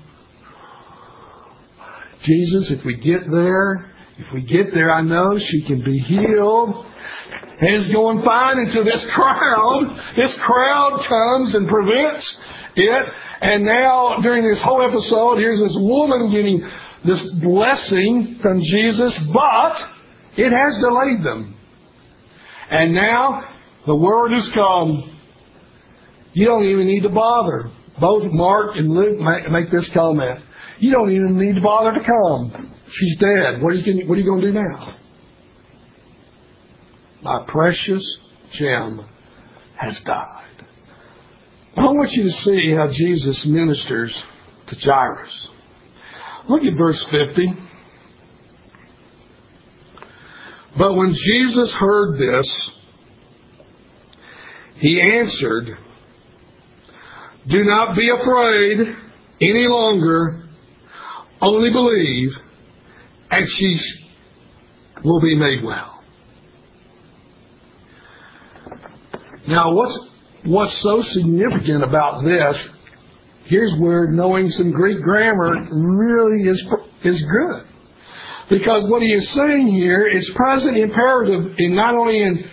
[2.22, 6.86] Jesus, if we get there, if we get there, I know she can be healed.
[7.60, 12.36] And it's going fine until this crowd, this crowd comes and prevents
[12.76, 13.06] it.
[13.42, 16.66] And now, during this whole episode, here's this woman getting
[17.04, 19.88] this blessing from Jesus, but
[20.36, 21.56] it has delayed them.
[22.70, 23.44] And now
[23.86, 25.18] The word has come.
[26.32, 27.70] You don't even need to bother.
[28.00, 29.18] Both Mark and Luke
[29.50, 30.40] make this comment.
[30.78, 32.74] You don't even need to bother to come.
[32.90, 33.62] She's dead.
[33.62, 34.96] What are you, what are you going to do now?
[37.22, 38.02] My precious
[38.52, 39.04] gem
[39.76, 40.64] has died.
[41.76, 44.22] I want you to see how Jesus ministers
[44.68, 45.48] to Jairus.
[46.48, 47.54] Look at verse 50.
[50.78, 52.70] But when Jesus heard this,
[54.78, 55.76] he answered,
[57.48, 58.78] Do not be afraid
[59.40, 60.44] any longer,
[61.40, 62.32] only believe,
[63.30, 63.80] and she
[65.02, 66.02] will be made well.
[69.48, 69.98] Now, what's,
[70.44, 72.68] what's so significant about this,
[73.46, 76.62] here's where knowing some Greek grammar really is,
[77.02, 77.66] is good.
[78.50, 82.50] Because what he is saying here is present imperative in not only in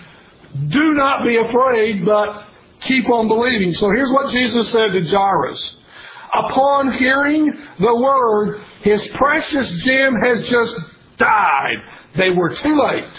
[0.70, 2.47] do not be afraid, but
[2.82, 3.74] keep on believing.
[3.76, 5.72] So here's what Jesus said to Jairus.
[6.34, 10.76] Upon hearing the word, his precious gem has just
[11.18, 11.78] died.
[12.18, 13.12] They were too late.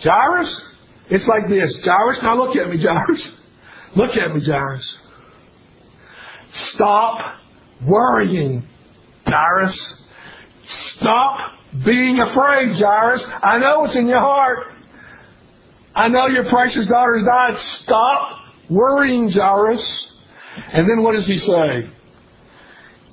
[0.00, 0.62] Jairus,
[1.08, 1.78] it's like this.
[1.84, 3.34] Jairus, now look at me, Jairus.
[3.96, 4.96] Look at me, Jairus.
[6.72, 7.36] Stop
[7.86, 8.66] worrying,
[9.26, 9.94] Jairus.
[10.96, 11.38] Stop
[11.84, 13.24] being afraid, Jairus.
[13.42, 14.58] I know it's in your heart.
[15.98, 17.58] I know your precious daughter has died.
[17.82, 18.38] Stop
[18.70, 20.06] worrying, Jairus.
[20.72, 21.90] And then what does he say?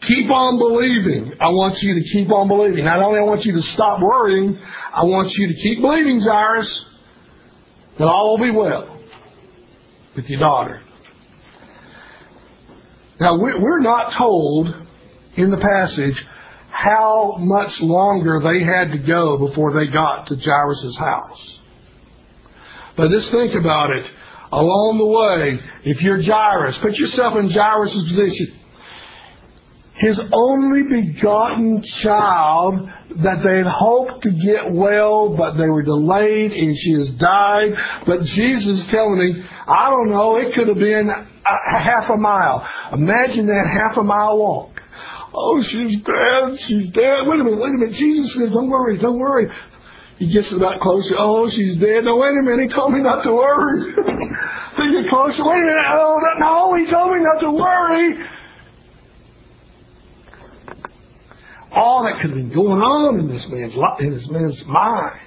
[0.01, 1.33] Keep on believing.
[1.41, 2.85] I want you to keep on believing.
[2.85, 4.59] Not only I want you to stop worrying,
[4.93, 6.85] I want you to keep believing, Jairus,
[7.97, 8.99] that all will be well
[10.15, 10.83] with your daughter.
[13.19, 14.75] Now, we're not told
[15.37, 16.23] in the passage
[16.69, 21.59] how much longer they had to go before they got to Jairus' house.
[22.95, 24.05] But just think about it.
[24.51, 28.59] Along the way, if you're Jairus, put yourself in Jairus' position.
[29.97, 36.51] His only begotten child that they had hoped to get well, but they were delayed
[36.51, 37.71] and she has died.
[38.05, 42.17] But Jesus is telling me, I don't know, it could have been a half a
[42.17, 42.67] mile.
[42.91, 44.81] Imagine that half a mile walk.
[45.33, 46.59] Oh, she's dead.
[46.59, 47.27] She's dead.
[47.27, 47.59] Wait a minute.
[47.59, 47.93] Wait a minute.
[47.93, 48.97] Jesus says, don't worry.
[48.97, 49.49] Don't worry.
[50.17, 51.15] He gets about closer.
[51.17, 52.05] Oh, she's dead.
[52.05, 52.69] No, wait a minute.
[52.69, 53.93] He told me not to worry.
[55.01, 55.43] get closer.
[55.43, 55.85] Wait a minute.
[55.87, 58.25] Oh, no, he told me not to worry.
[61.71, 65.19] All that could have been going on in this man's in this man's mind.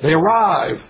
[0.00, 0.80] They arrive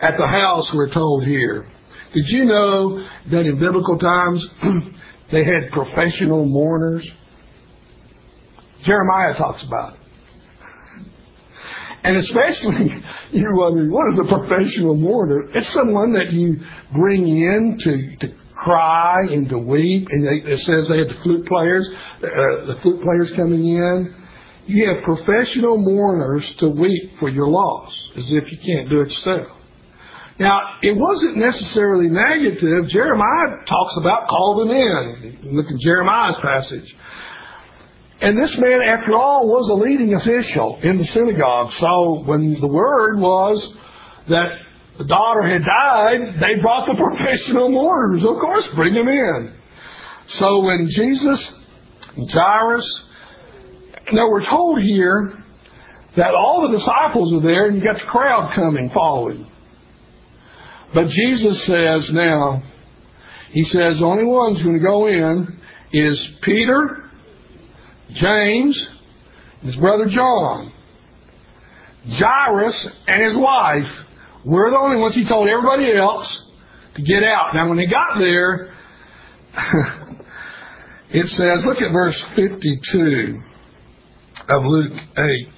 [0.00, 0.72] at the house.
[0.72, 1.68] We're told here.
[2.14, 4.46] Did you know that in biblical times
[5.32, 7.10] they had professional mourners?
[8.84, 10.00] Jeremiah talks about it.
[12.06, 15.50] And especially, you're wondering, what is a professional mourner?
[15.56, 16.60] It's someone that you
[16.92, 20.06] bring in to, to cry and to weep.
[20.08, 24.14] And they, it says they had the flute players, uh, the flute players coming in.
[24.66, 29.10] You have professional mourners to weep for your loss, as if you can't do it
[29.10, 29.48] yourself.
[30.38, 32.88] Now, it wasn't necessarily negative.
[32.88, 35.56] Jeremiah talks about call them in.
[35.56, 36.96] Look at Jeremiah's passage.
[38.20, 41.72] And this man, after all, was a leading official in the synagogue.
[41.74, 43.74] So when the word was
[44.28, 44.58] that
[44.98, 48.24] the daughter had died, they brought the professional mourners.
[48.24, 49.54] Of course, bring them in.
[50.28, 51.54] So when Jesus,
[52.16, 53.00] Jairus,
[54.12, 55.44] now we're told here
[56.16, 59.46] that all the disciples are there and you got the crowd coming, following.
[60.94, 62.62] But Jesus says now,
[63.50, 65.60] He says the only one's going to go in
[65.92, 67.05] is Peter,
[68.12, 68.80] James,
[69.60, 70.72] and his brother John,
[72.08, 73.90] Jairus, and his wife
[74.44, 76.42] were the only ones he told everybody else
[76.94, 77.54] to get out.
[77.54, 78.74] Now, when they got there,
[81.10, 83.42] it says, look at verse 52
[84.48, 85.48] of Luke 8.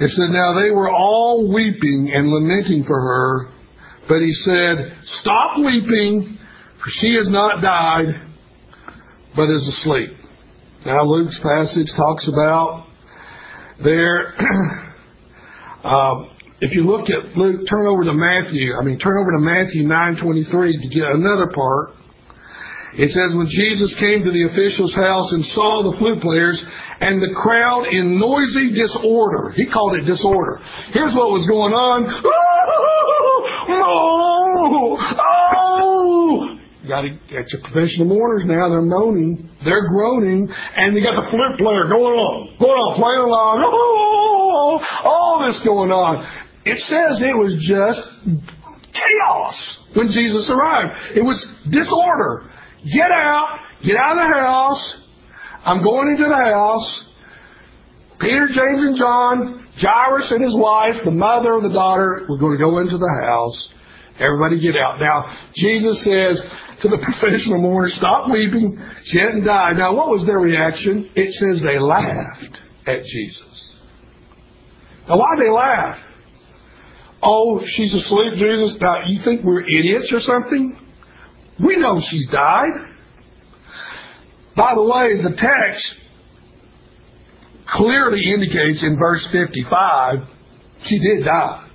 [0.00, 3.50] It said, Now they were all weeping and lamenting for her,
[4.08, 6.38] but he said, Stop weeping,
[6.82, 8.22] for she has not died,
[9.34, 10.16] but is asleep.
[10.86, 12.86] Now, Luke's passage talks about
[13.80, 14.34] there.
[15.84, 16.24] uh,
[16.60, 18.74] if you look at Luke, turn over to Matthew.
[18.76, 21.94] I mean, turn over to Matthew nine twenty three to get another part.
[22.94, 26.60] It says, when Jesus came to the official's house and saw the flute players
[27.00, 30.60] and the crowd in noisy disorder, he called it disorder.
[30.92, 32.22] Here's what was going on.
[33.70, 36.57] Oh, oh,
[36.88, 38.68] got to get your professional mourners now.
[38.68, 43.24] They're moaning, they're groaning, and you got the flute player going on, going on, playing
[43.28, 43.62] along.
[43.64, 46.26] Oh, all this going on.
[46.64, 48.02] It says it was just
[48.92, 51.16] chaos when Jesus arrived.
[51.16, 52.50] It was disorder.
[52.92, 54.96] Get out, get out of the house.
[55.64, 57.04] I'm going into the house.
[58.20, 62.58] Peter, James, and John, Jairus and his wife, the mother and the daughter, we're going
[62.58, 63.68] to go into the house.
[64.18, 64.98] Everybody get out.
[64.98, 66.44] Now, Jesus says
[66.82, 68.80] to the professional mourner, stop weeping.
[69.04, 69.76] She hadn't died.
[69.76, 71.10] Now, what was their reaction?
[71.14, 73.74] It says they laughed at Jesus.
[75.08, 75.98] Now, why did they laugh?
[77.22, 78.80] Oh, she's asleep, Jesus.
[78.80, 80.78] Now, you think we're idiots or something?
[81.58, 82.72] We know she's died.
[84.54, 85.94] By the way, the text
[87.66, 90.18] clearly indicates in verse 55
[90.82, 91.68] she did die.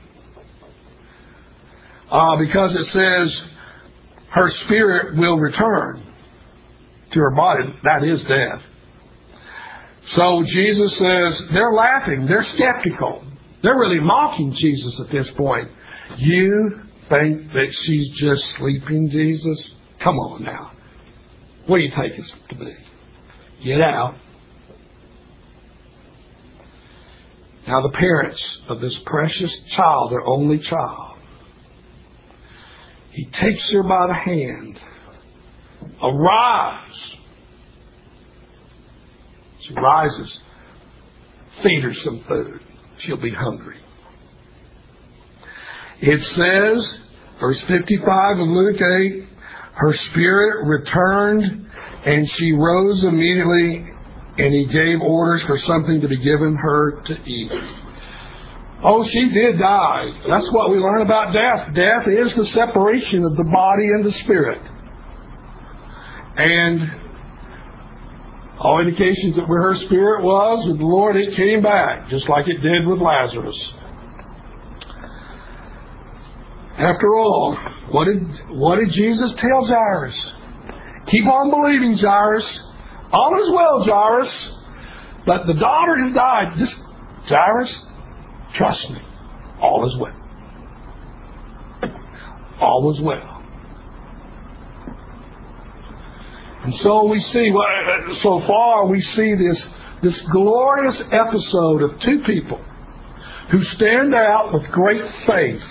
[2.10, 3.41] Uh, because it says
[4.34, 6.04] her spirit will return
[7.12, 7.74] to her body.
[7.84, 8.62] That is death.
[10.08, 13.26] So Jesus says they're laughing, they're skeptical.
[13.62, 15.70] They're really mocking Jesus at this point.
[16.18, 19.72] You think that she's just sleeping, Jesus?
[20.00, 20.72] Come on now.
[21.68, 22.76] What do you take us to be?
[23.64, 24.16] Get out.
[27.66, 31.12] Now, the parents of this precious child, their only child,
[33.14, 34.80] he takes her by the hand.
[36.01, 37.16] Arise.
[39.59, 40.39] She rises.
[41.61, 42.59] Feed her some food.
[42.99, 43.78] She'll be hungry.
[46.01, 46.97] It says,
[47.39, 49.28] verse 55 of Luke 8,
[49.76, 51.68] her spirit returned
[52.05, 53.89] and she rose immediately
[54.38, 57.51] and he gave orders for something to be given her to eat.
[58.86, 60.10] Oh, she did die.
[60.28, 61.74] That's what we learn about death.
[61.74, 64.62] Death is the separation of the body and the spirit.
[66.36, 66.92] And
[68.60, 72.48] all indications that where her spirit was with the Lord, it came back, just like
[72.48, 73.74] it did with Lazarus.
[76.78, 77.56] After all,
[77.92, 80.34] what did, what did Jesus tell Jairus?
[81.06, 82.60] Keep on believing, Jairus.
[83.12, 84.50] All is well, Jairus.
[85.26, 86.58] But the daughter has died.
[86.58, 86.82] Just,
[87.26, 87.86] Jairus,
[88.54, 89.01] trust me.
[89.62, 90.16] All is well.
[92.60, 93.43] All is well.
[96.64, 99.68] And so we see, uh, uh, so far we see this,
[100.01, 102.62] this glorious episode of two people
[103.51, 105.64] who stand out with great faith.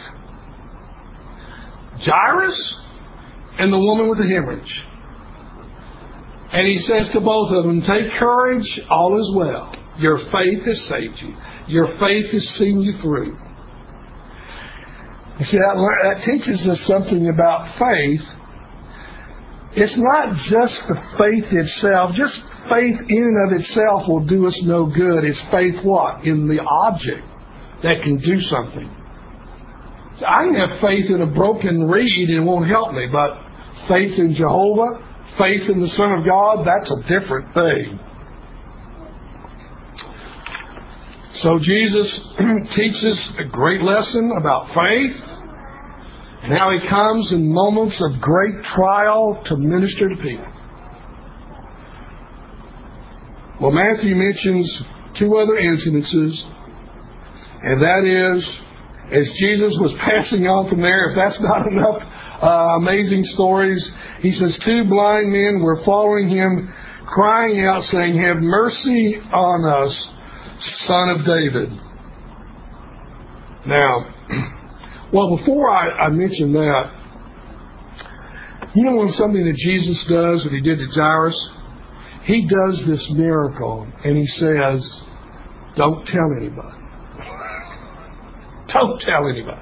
[1.99, 2.77] Jairus
[3.59, 4.83] and the woman with the hemorrhage.
[6.53, 9.75] And he says to both of them, Take courage, all is well.
[9.99, 11.37] Your faith has saved you.
[11.69, 13.37] Your faith has seen you through.
[15.39, 18.23] You see, that, that teaches us something about faith
[19.75, 22.15] it's not just the faith itself.
[22.15, 25.25] Just faith in and of itself will do us no good.
[25.25, 26.25] It's faith what?
[26.25, 27.27] In the object
[27.83, 28.97] that can do something.
[30.27, 34.19] I can have faith in a broken reed and it won't help me, but faith
[34.19, 35.03] in Jehovah,
[35.39, 37.99] faith in the Son of God, that's a different thing.
[41.43, 42.21] So Jesus
[42.77, 45.21] teaches a great lesson about faith.
[46.49, 50.47] Now he comes in moments of great trial to minister to people.
[53.61, 54.83] Well, Matthew mentions
[55.15, 56.41] two other incidences,
[57.63, 58.61] and that is,
[59.11, 62.05] as Jesus was passing on from there, if that's not enough
[62.41, 63.91] uh, amazing stories,
[64.21, 66.73] he says, Two blind men were following him,
[67.07, 70.09] crying out, saying, Have mercy on us,
[70.87, 71.71] son of David.
[73.67, 74.15] Now,
[75.13, 76.91] Well, before I, I mention that,
[78.75, 81.51] you know when something that Jesus does, that he did to Jairus?
[82.25, 85.03] He does this miracle, and he says,
[85.77, 86.79] Don't tell anybody.
[88.73, 89.61] Don't tell anybody.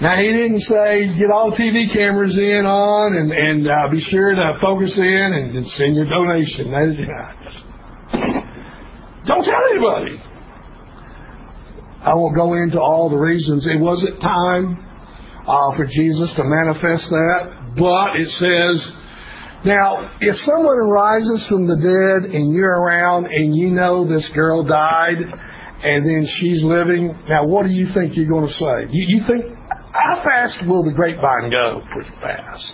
[0.00, 4.34] Now, he didn't say, Get all TV cameras in on and, and uh, be sure
[4.34, 6.72] to focus in and, and send your donation.
[9.24, 10.22] Don't tell anybody.
[12.02, 13.66] I won't go into all the reasons.
[13.66, 14.84] It wasn't time
[15.46, 18.92] uh, for Jesus to manifest that, but it says,
[19.64, 24.64] now, if someone rises from the dead and you're around and you know this girl
[24.64, 25.18] died
[25.84, 28.88] and then she's living, now what do you think you're going to say?
[28.90, 29.44] You, you think,
[29.92, 31.82] how fast will the grapevine go?
[31.92, 32.72] Pretty fast.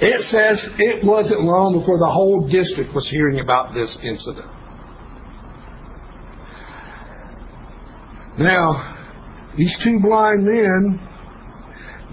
[0.00, 4.46] It says it wasn't long before the whole district was hearing about this incident.
[8.38, 8.96] Now,
[9.56, 11.00] these two blind men,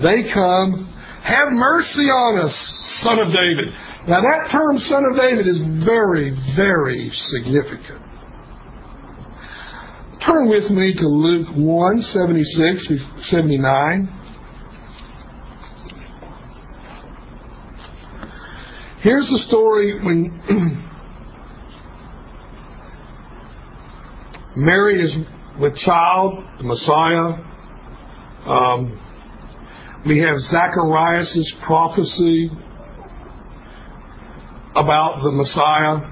[0.01, 0.93] they come,
[1.23, 2.55] have mercy on us,
[3.01, 3.73] son of David.
[4.07, 8.01] Now, that term, son of David, is very, very significant.
[10.21, 12.87] Turn with me to Luke 1 76
[13.23, 14.19] 79.
[19.01, 20.87] Here's the story when
[24.55, 25.17] Mary is
[25.59, 27.43] with child, the Messiah.
[28.45, 28.99] Um,
[30.05, 32.51] we have Zacharias' prophecy
[34.75, 36.09] about the Messiah.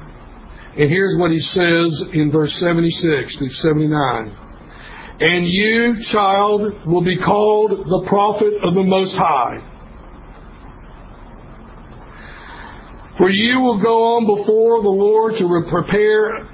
[0.78, 4.38] And here's what he says in verse 76 through 79.
[5.20, 9.68] And you, child, will be called the prophet of the Most High.
[13.18, 16.50] For you will go on before the Lord to prepare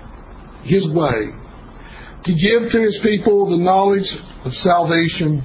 [0.64, 1.30] his way,
[2.26, 5.44] to give to his people the knowledge of salvation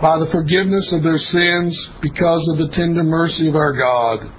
[0.00, 4.30] by the forgiveness of their sins because of the tender mercy of our God,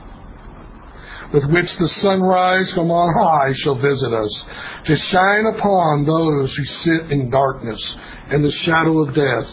[1.34, 4.46] with which the sunrise from on high shall visit us,
[4.88, 7.98] to shine upon those who sit in darkness
[8.30, 9.48] and the shadow of death,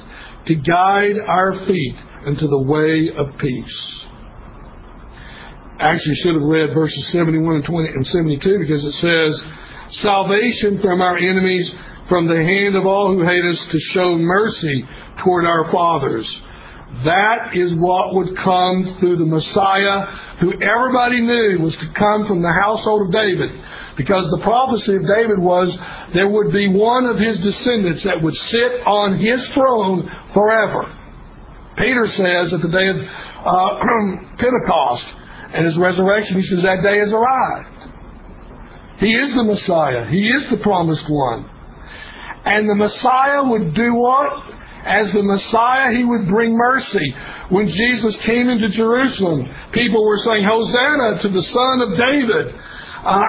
[0.47, 4.01] to guide our feet into the way of peace.
[5.79, 9.45] Actually you should have read verses 71 and 20 and 72 because it says,
[9.91, 11.71] salvation from our enemies,
[12.09, 14.89] from the hand of all who hate us, to show mercy
[15.19, 16.27] toward our fathers.
[17.05, 20.07] That is what would come through the Messiah,
[20.41, 23.51] who everybody knew was to come from the household of David.
[23.97, 25.77] Because the prophecy of David was
[26.15, 30.97] there would be one of his descendants that would sit on his throne forever.
[31.77, 35.09] Peter says at the day of uh, Pentecost,
[35.53, 37.90] and his resurrection, he says that day has arrived.
[39.01, 40.07] He is the Messiah.
[40.09, 41.49] He is the promised one.
[42.45, 44.29] And the Messiah would do what?
[44.85, 47.15] As the Messiah, he would bring mercy.
[47.51, 52.55] When Jesus came into Jerusalem, people were saying, Hosanna to the Son of David.
[53.05, 53.25] Uh,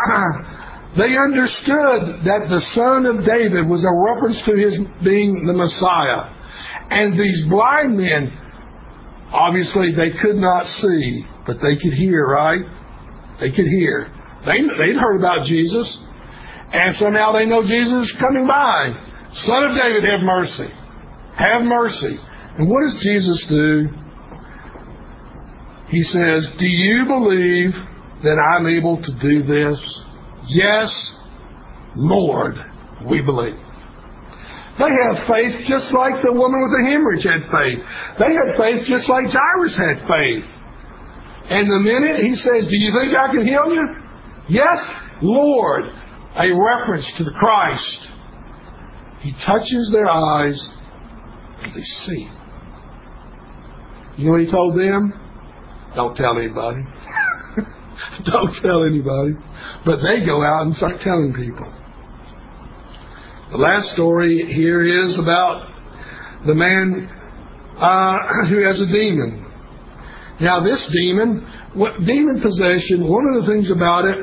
[0.97, 6.33] they understood that the Son of David was a reference to his being the Messiah.
[6.89, 8.31] And these blind men,
[9.31, 12.61] obviously, they could not see but they could hear, right?
[13.39, 14.11] They could hear.
[14.45, 15.97] They, they'd heard about Jesus.
[16.73, 18.95] And so now they know Jesus is coming by.
[19.33, 20.69] Son of David, have mercy.
[21.35, 22.19] Have mercy.
[22.57, 23.89] And what does Jesus do?
[25.89, 27.73] He says, Do you believe
[28.23, 29.99] that I'm able to do this?
[30.47, 30.93] Yes,
[31.95, 32.55] Lord,
[33.05, 33.59] we believe.
[34.79, 37.85] They have faith just like the woman with the hemorrhage had faith.
[38.19, 40.49] They had faith just like Jairus had faith.
[41.49, 44.00] And the minute he says, Do you think I can heal you?
[44.51, 44.91] Yes,
[45.21, 45.85] Lord.
[46.35, 48.09] A reference to the Christ.
[49.21, 50.69] He touches their eyes
[51.61, 52.29] and they see.
[54.17, 55.13] You know what he told them?
[55.95, 56.83] Don't tell anybody.
[58.25, 59.35] Don't tell anybody.
[59.85, 61.71] But they go out and start telling people.
[63.51, 65.71] The last story here is about
[66.45, 67.09] the man
[67.77, 68.17] uh,
[68.49, 69.45] who has a demon.
[70.41, 74.17] Now, this demon, what, demon possession, one of the things about it,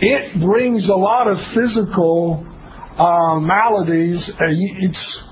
[0.00, 2.46] it brings a lot of physical
[2.98, 4.30] uh, maladies.
[4.38, 5.22] It's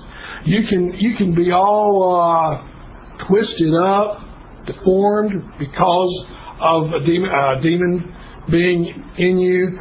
[0.45, 4.21] you can you can be all uh, twisted up,
[4.65, 6.25] deformed because
[6.59, 8.15] of a demon, uh, demon
[8.49, 9.79] being in you.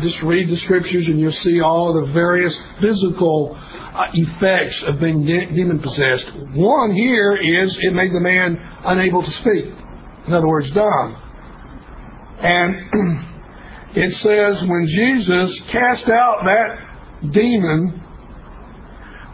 [0.00, 5.24] Just read the scriptures and you'll see all the various physical uh, effects of being
[5.24, 6.30] de- demon possessed.
[6.54, 9.66] One here is it made the man unable to speak.
[10.26, 11.16] In other words, dumb.
[12.40, 13.26] And
[13.94, 18.02] it says when Jesus cast out that demon,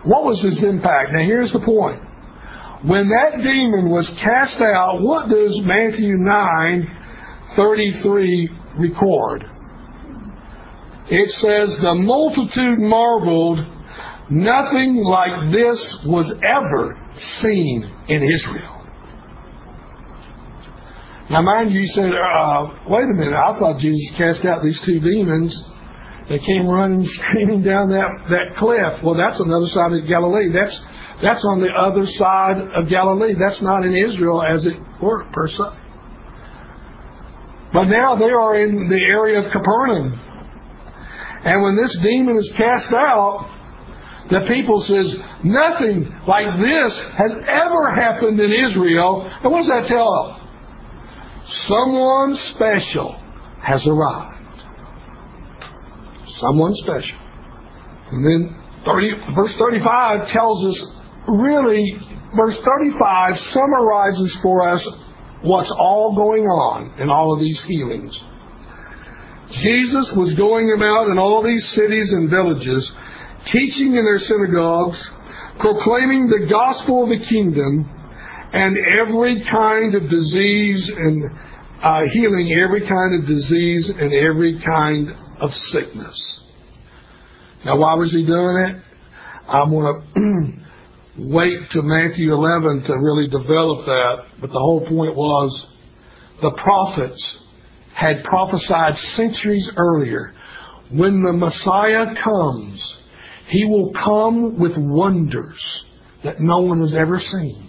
[0.05, 1.13] what was his impact?
[1.13, 2.03] Now here's the point.
[2.83, 6.97] When that demon was cast out, what does Matthew 9
[7.57, 9.51] 33 record?
[11.09, 13.61] It says, The multitude marveled
[14.29, 16.99] Nothing like this was ever
[17.41, 18.76] seen in Israel.
[21.29, 24.81] Now, mind you, you said, uh, wait a minute, I thought Jesus cast out these
[24.83, 25.61] two demons
[26.29, 29.03] that came running, screaming down that, that cliff.
[29.03, 30.53] Well, that's another side of Galilee.
[30.53, 30.81] That's,
[31.23, 33.35] that's on the other side of Galilee.
[33.39, 35.65] That's not in Israel, as it were, per se.
[37.73, 40.21] But now they are in the area of Capernaum.
[41.45, 43.51] And when this demon is cast out,
[44.31, 45.13] the people says,
[45.43, 49.29] nothing like this has ever happened in Israel.
[49.43, 50.46] And what does that tell us?
[51.47, 53.21] Someone special
[53.61, 54.63] has arrived.
[56.39, 57.19] Someone special.
[58.11, 60.85] And then 30, verse 35 tells us
[61.29, 61.99] really,
[62.37, 64.87] verse 35 summarizes for us
[65.43, 68.17] what's all going on in all of these healings.
[69.51, 72.91] Jesus was going about in all these cities and villages
[73.47, 75.11] teaching in their synagogues,
[75.61, 77.89] proclaiming the gospel of the kingdom,
[78.57, 81.31] and every kind of disease and
[81.83, 86.41] uh, healing every kind of disease and every kind of sickness.
[87.67, 88.83] Now, why was he doing it?
[89.47, 95.15] I'm going to wait to Matthew 11 to really develop that, but the whole point
[95.15, 95.67] was
[96.41, 97.39] the prophets
[97.93, 100.35] had prophesied centuries earlier
[100.91, 102.97] when the Messiah comes,
[103.49, 105.85] he will come with wonders
[106.23, 107.66] that no one has ever seen.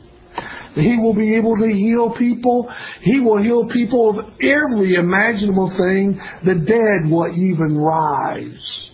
[0.77, 2.71] He will be able to heal people.
[3.01, 6.21] He will heal people of every imaginable thing.
[6.43, 8.91] The dead will even rise.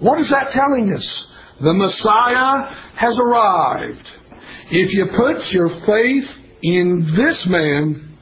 [0.00, 1.26] What is that telling us?
[1.60, 4.08] The Messiah has arrived.
[4.70, 6.28] If you put your faith
[6.62, 8.16] in this man,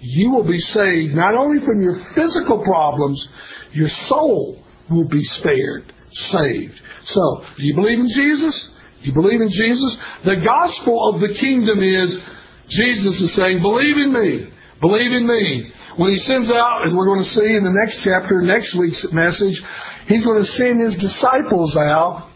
[0.00, 3.28] you will be saved not only from your physical problems,
[3.72, 6.80] your soul will be spared, saved.
[7.04, 8.68] So, do you believe in Jesus?
[9.02, 9.96] You believe in Jesus?
[10.24, 12.18] The gospel of the kingdom is
[12.68, 14.52] Jesus is saying, believe in me.
[14.80, 15.72] Believe in me.
[15.96, 19.10] When he sends out, as we're going to see in the next chapter, next week's
[19.12, 19.62] message,
[20.06, 22.30] he's going to send his disciples out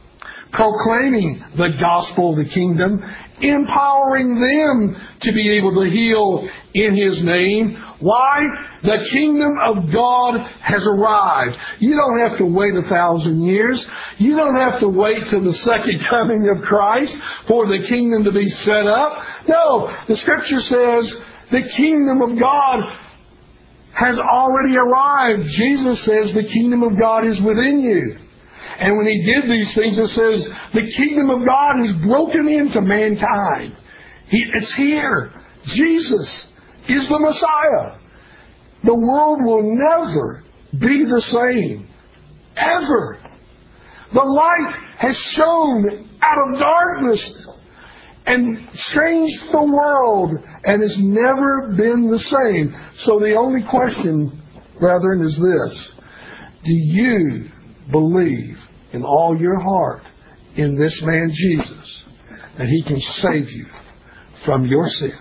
[0.53, 3.03] proclaiming the gospel of the kingdom,
[3.41, 7.84] empowering them to be able to heal in his name.
[8.05, 8.41] Why?
[8.83, 11.57] The kingdom of God has arrived.
[11.79, 13.83] You don't have to wait a thousand years.
[14.19, 17.17] You don't have to wait till the second coming of Christ
[17.49, 19.25] for the kingdom to be set up.
[19.49, 21.17] No, the scripture says
[21.51, 22.81] the kingdom of God
[23.95, 25.49] has already arrived.
[25.49, 28.19] Jesus says the kingdom of God is within you.
[28.81, 32.83] And when he did these things, it says the kingdom of God is broken into
[32.83, 33.75] mankind.
[34.29, 35.33] He, it's here.
[35.65, 36.49] Jesus
[36.89, 37.99] is the Messiah.
[38.83, 40.45] The world will never
[40.79, 41.89] be the same.
[42.57, 43.19] Ever.
[44.13, 47.33] The light has shone out of darkness
[48.27, 50.33] and changed the world
[50.65, 52.77] and has never been the same.
[52.99, 54.41] So the only question,
[54.79, 55.93] brethren, is this.
[56.65, 57.51] Do you
[57.91, 58.59] believe
[58.93, 60.05] in all your heart
[60.57, 62.03] in this man Jesus
[62.57, 63.67] that he can save you
[64.45, 65.15] from your sins,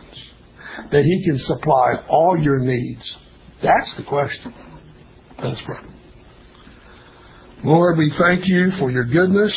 [0.92, 3.16] that he can supply all your needs?
[3.62, 4.54] That's the question.
[5.44, 5.80] Let's pray.
[7.64, 9.54] Lord, we thank you for your goodness.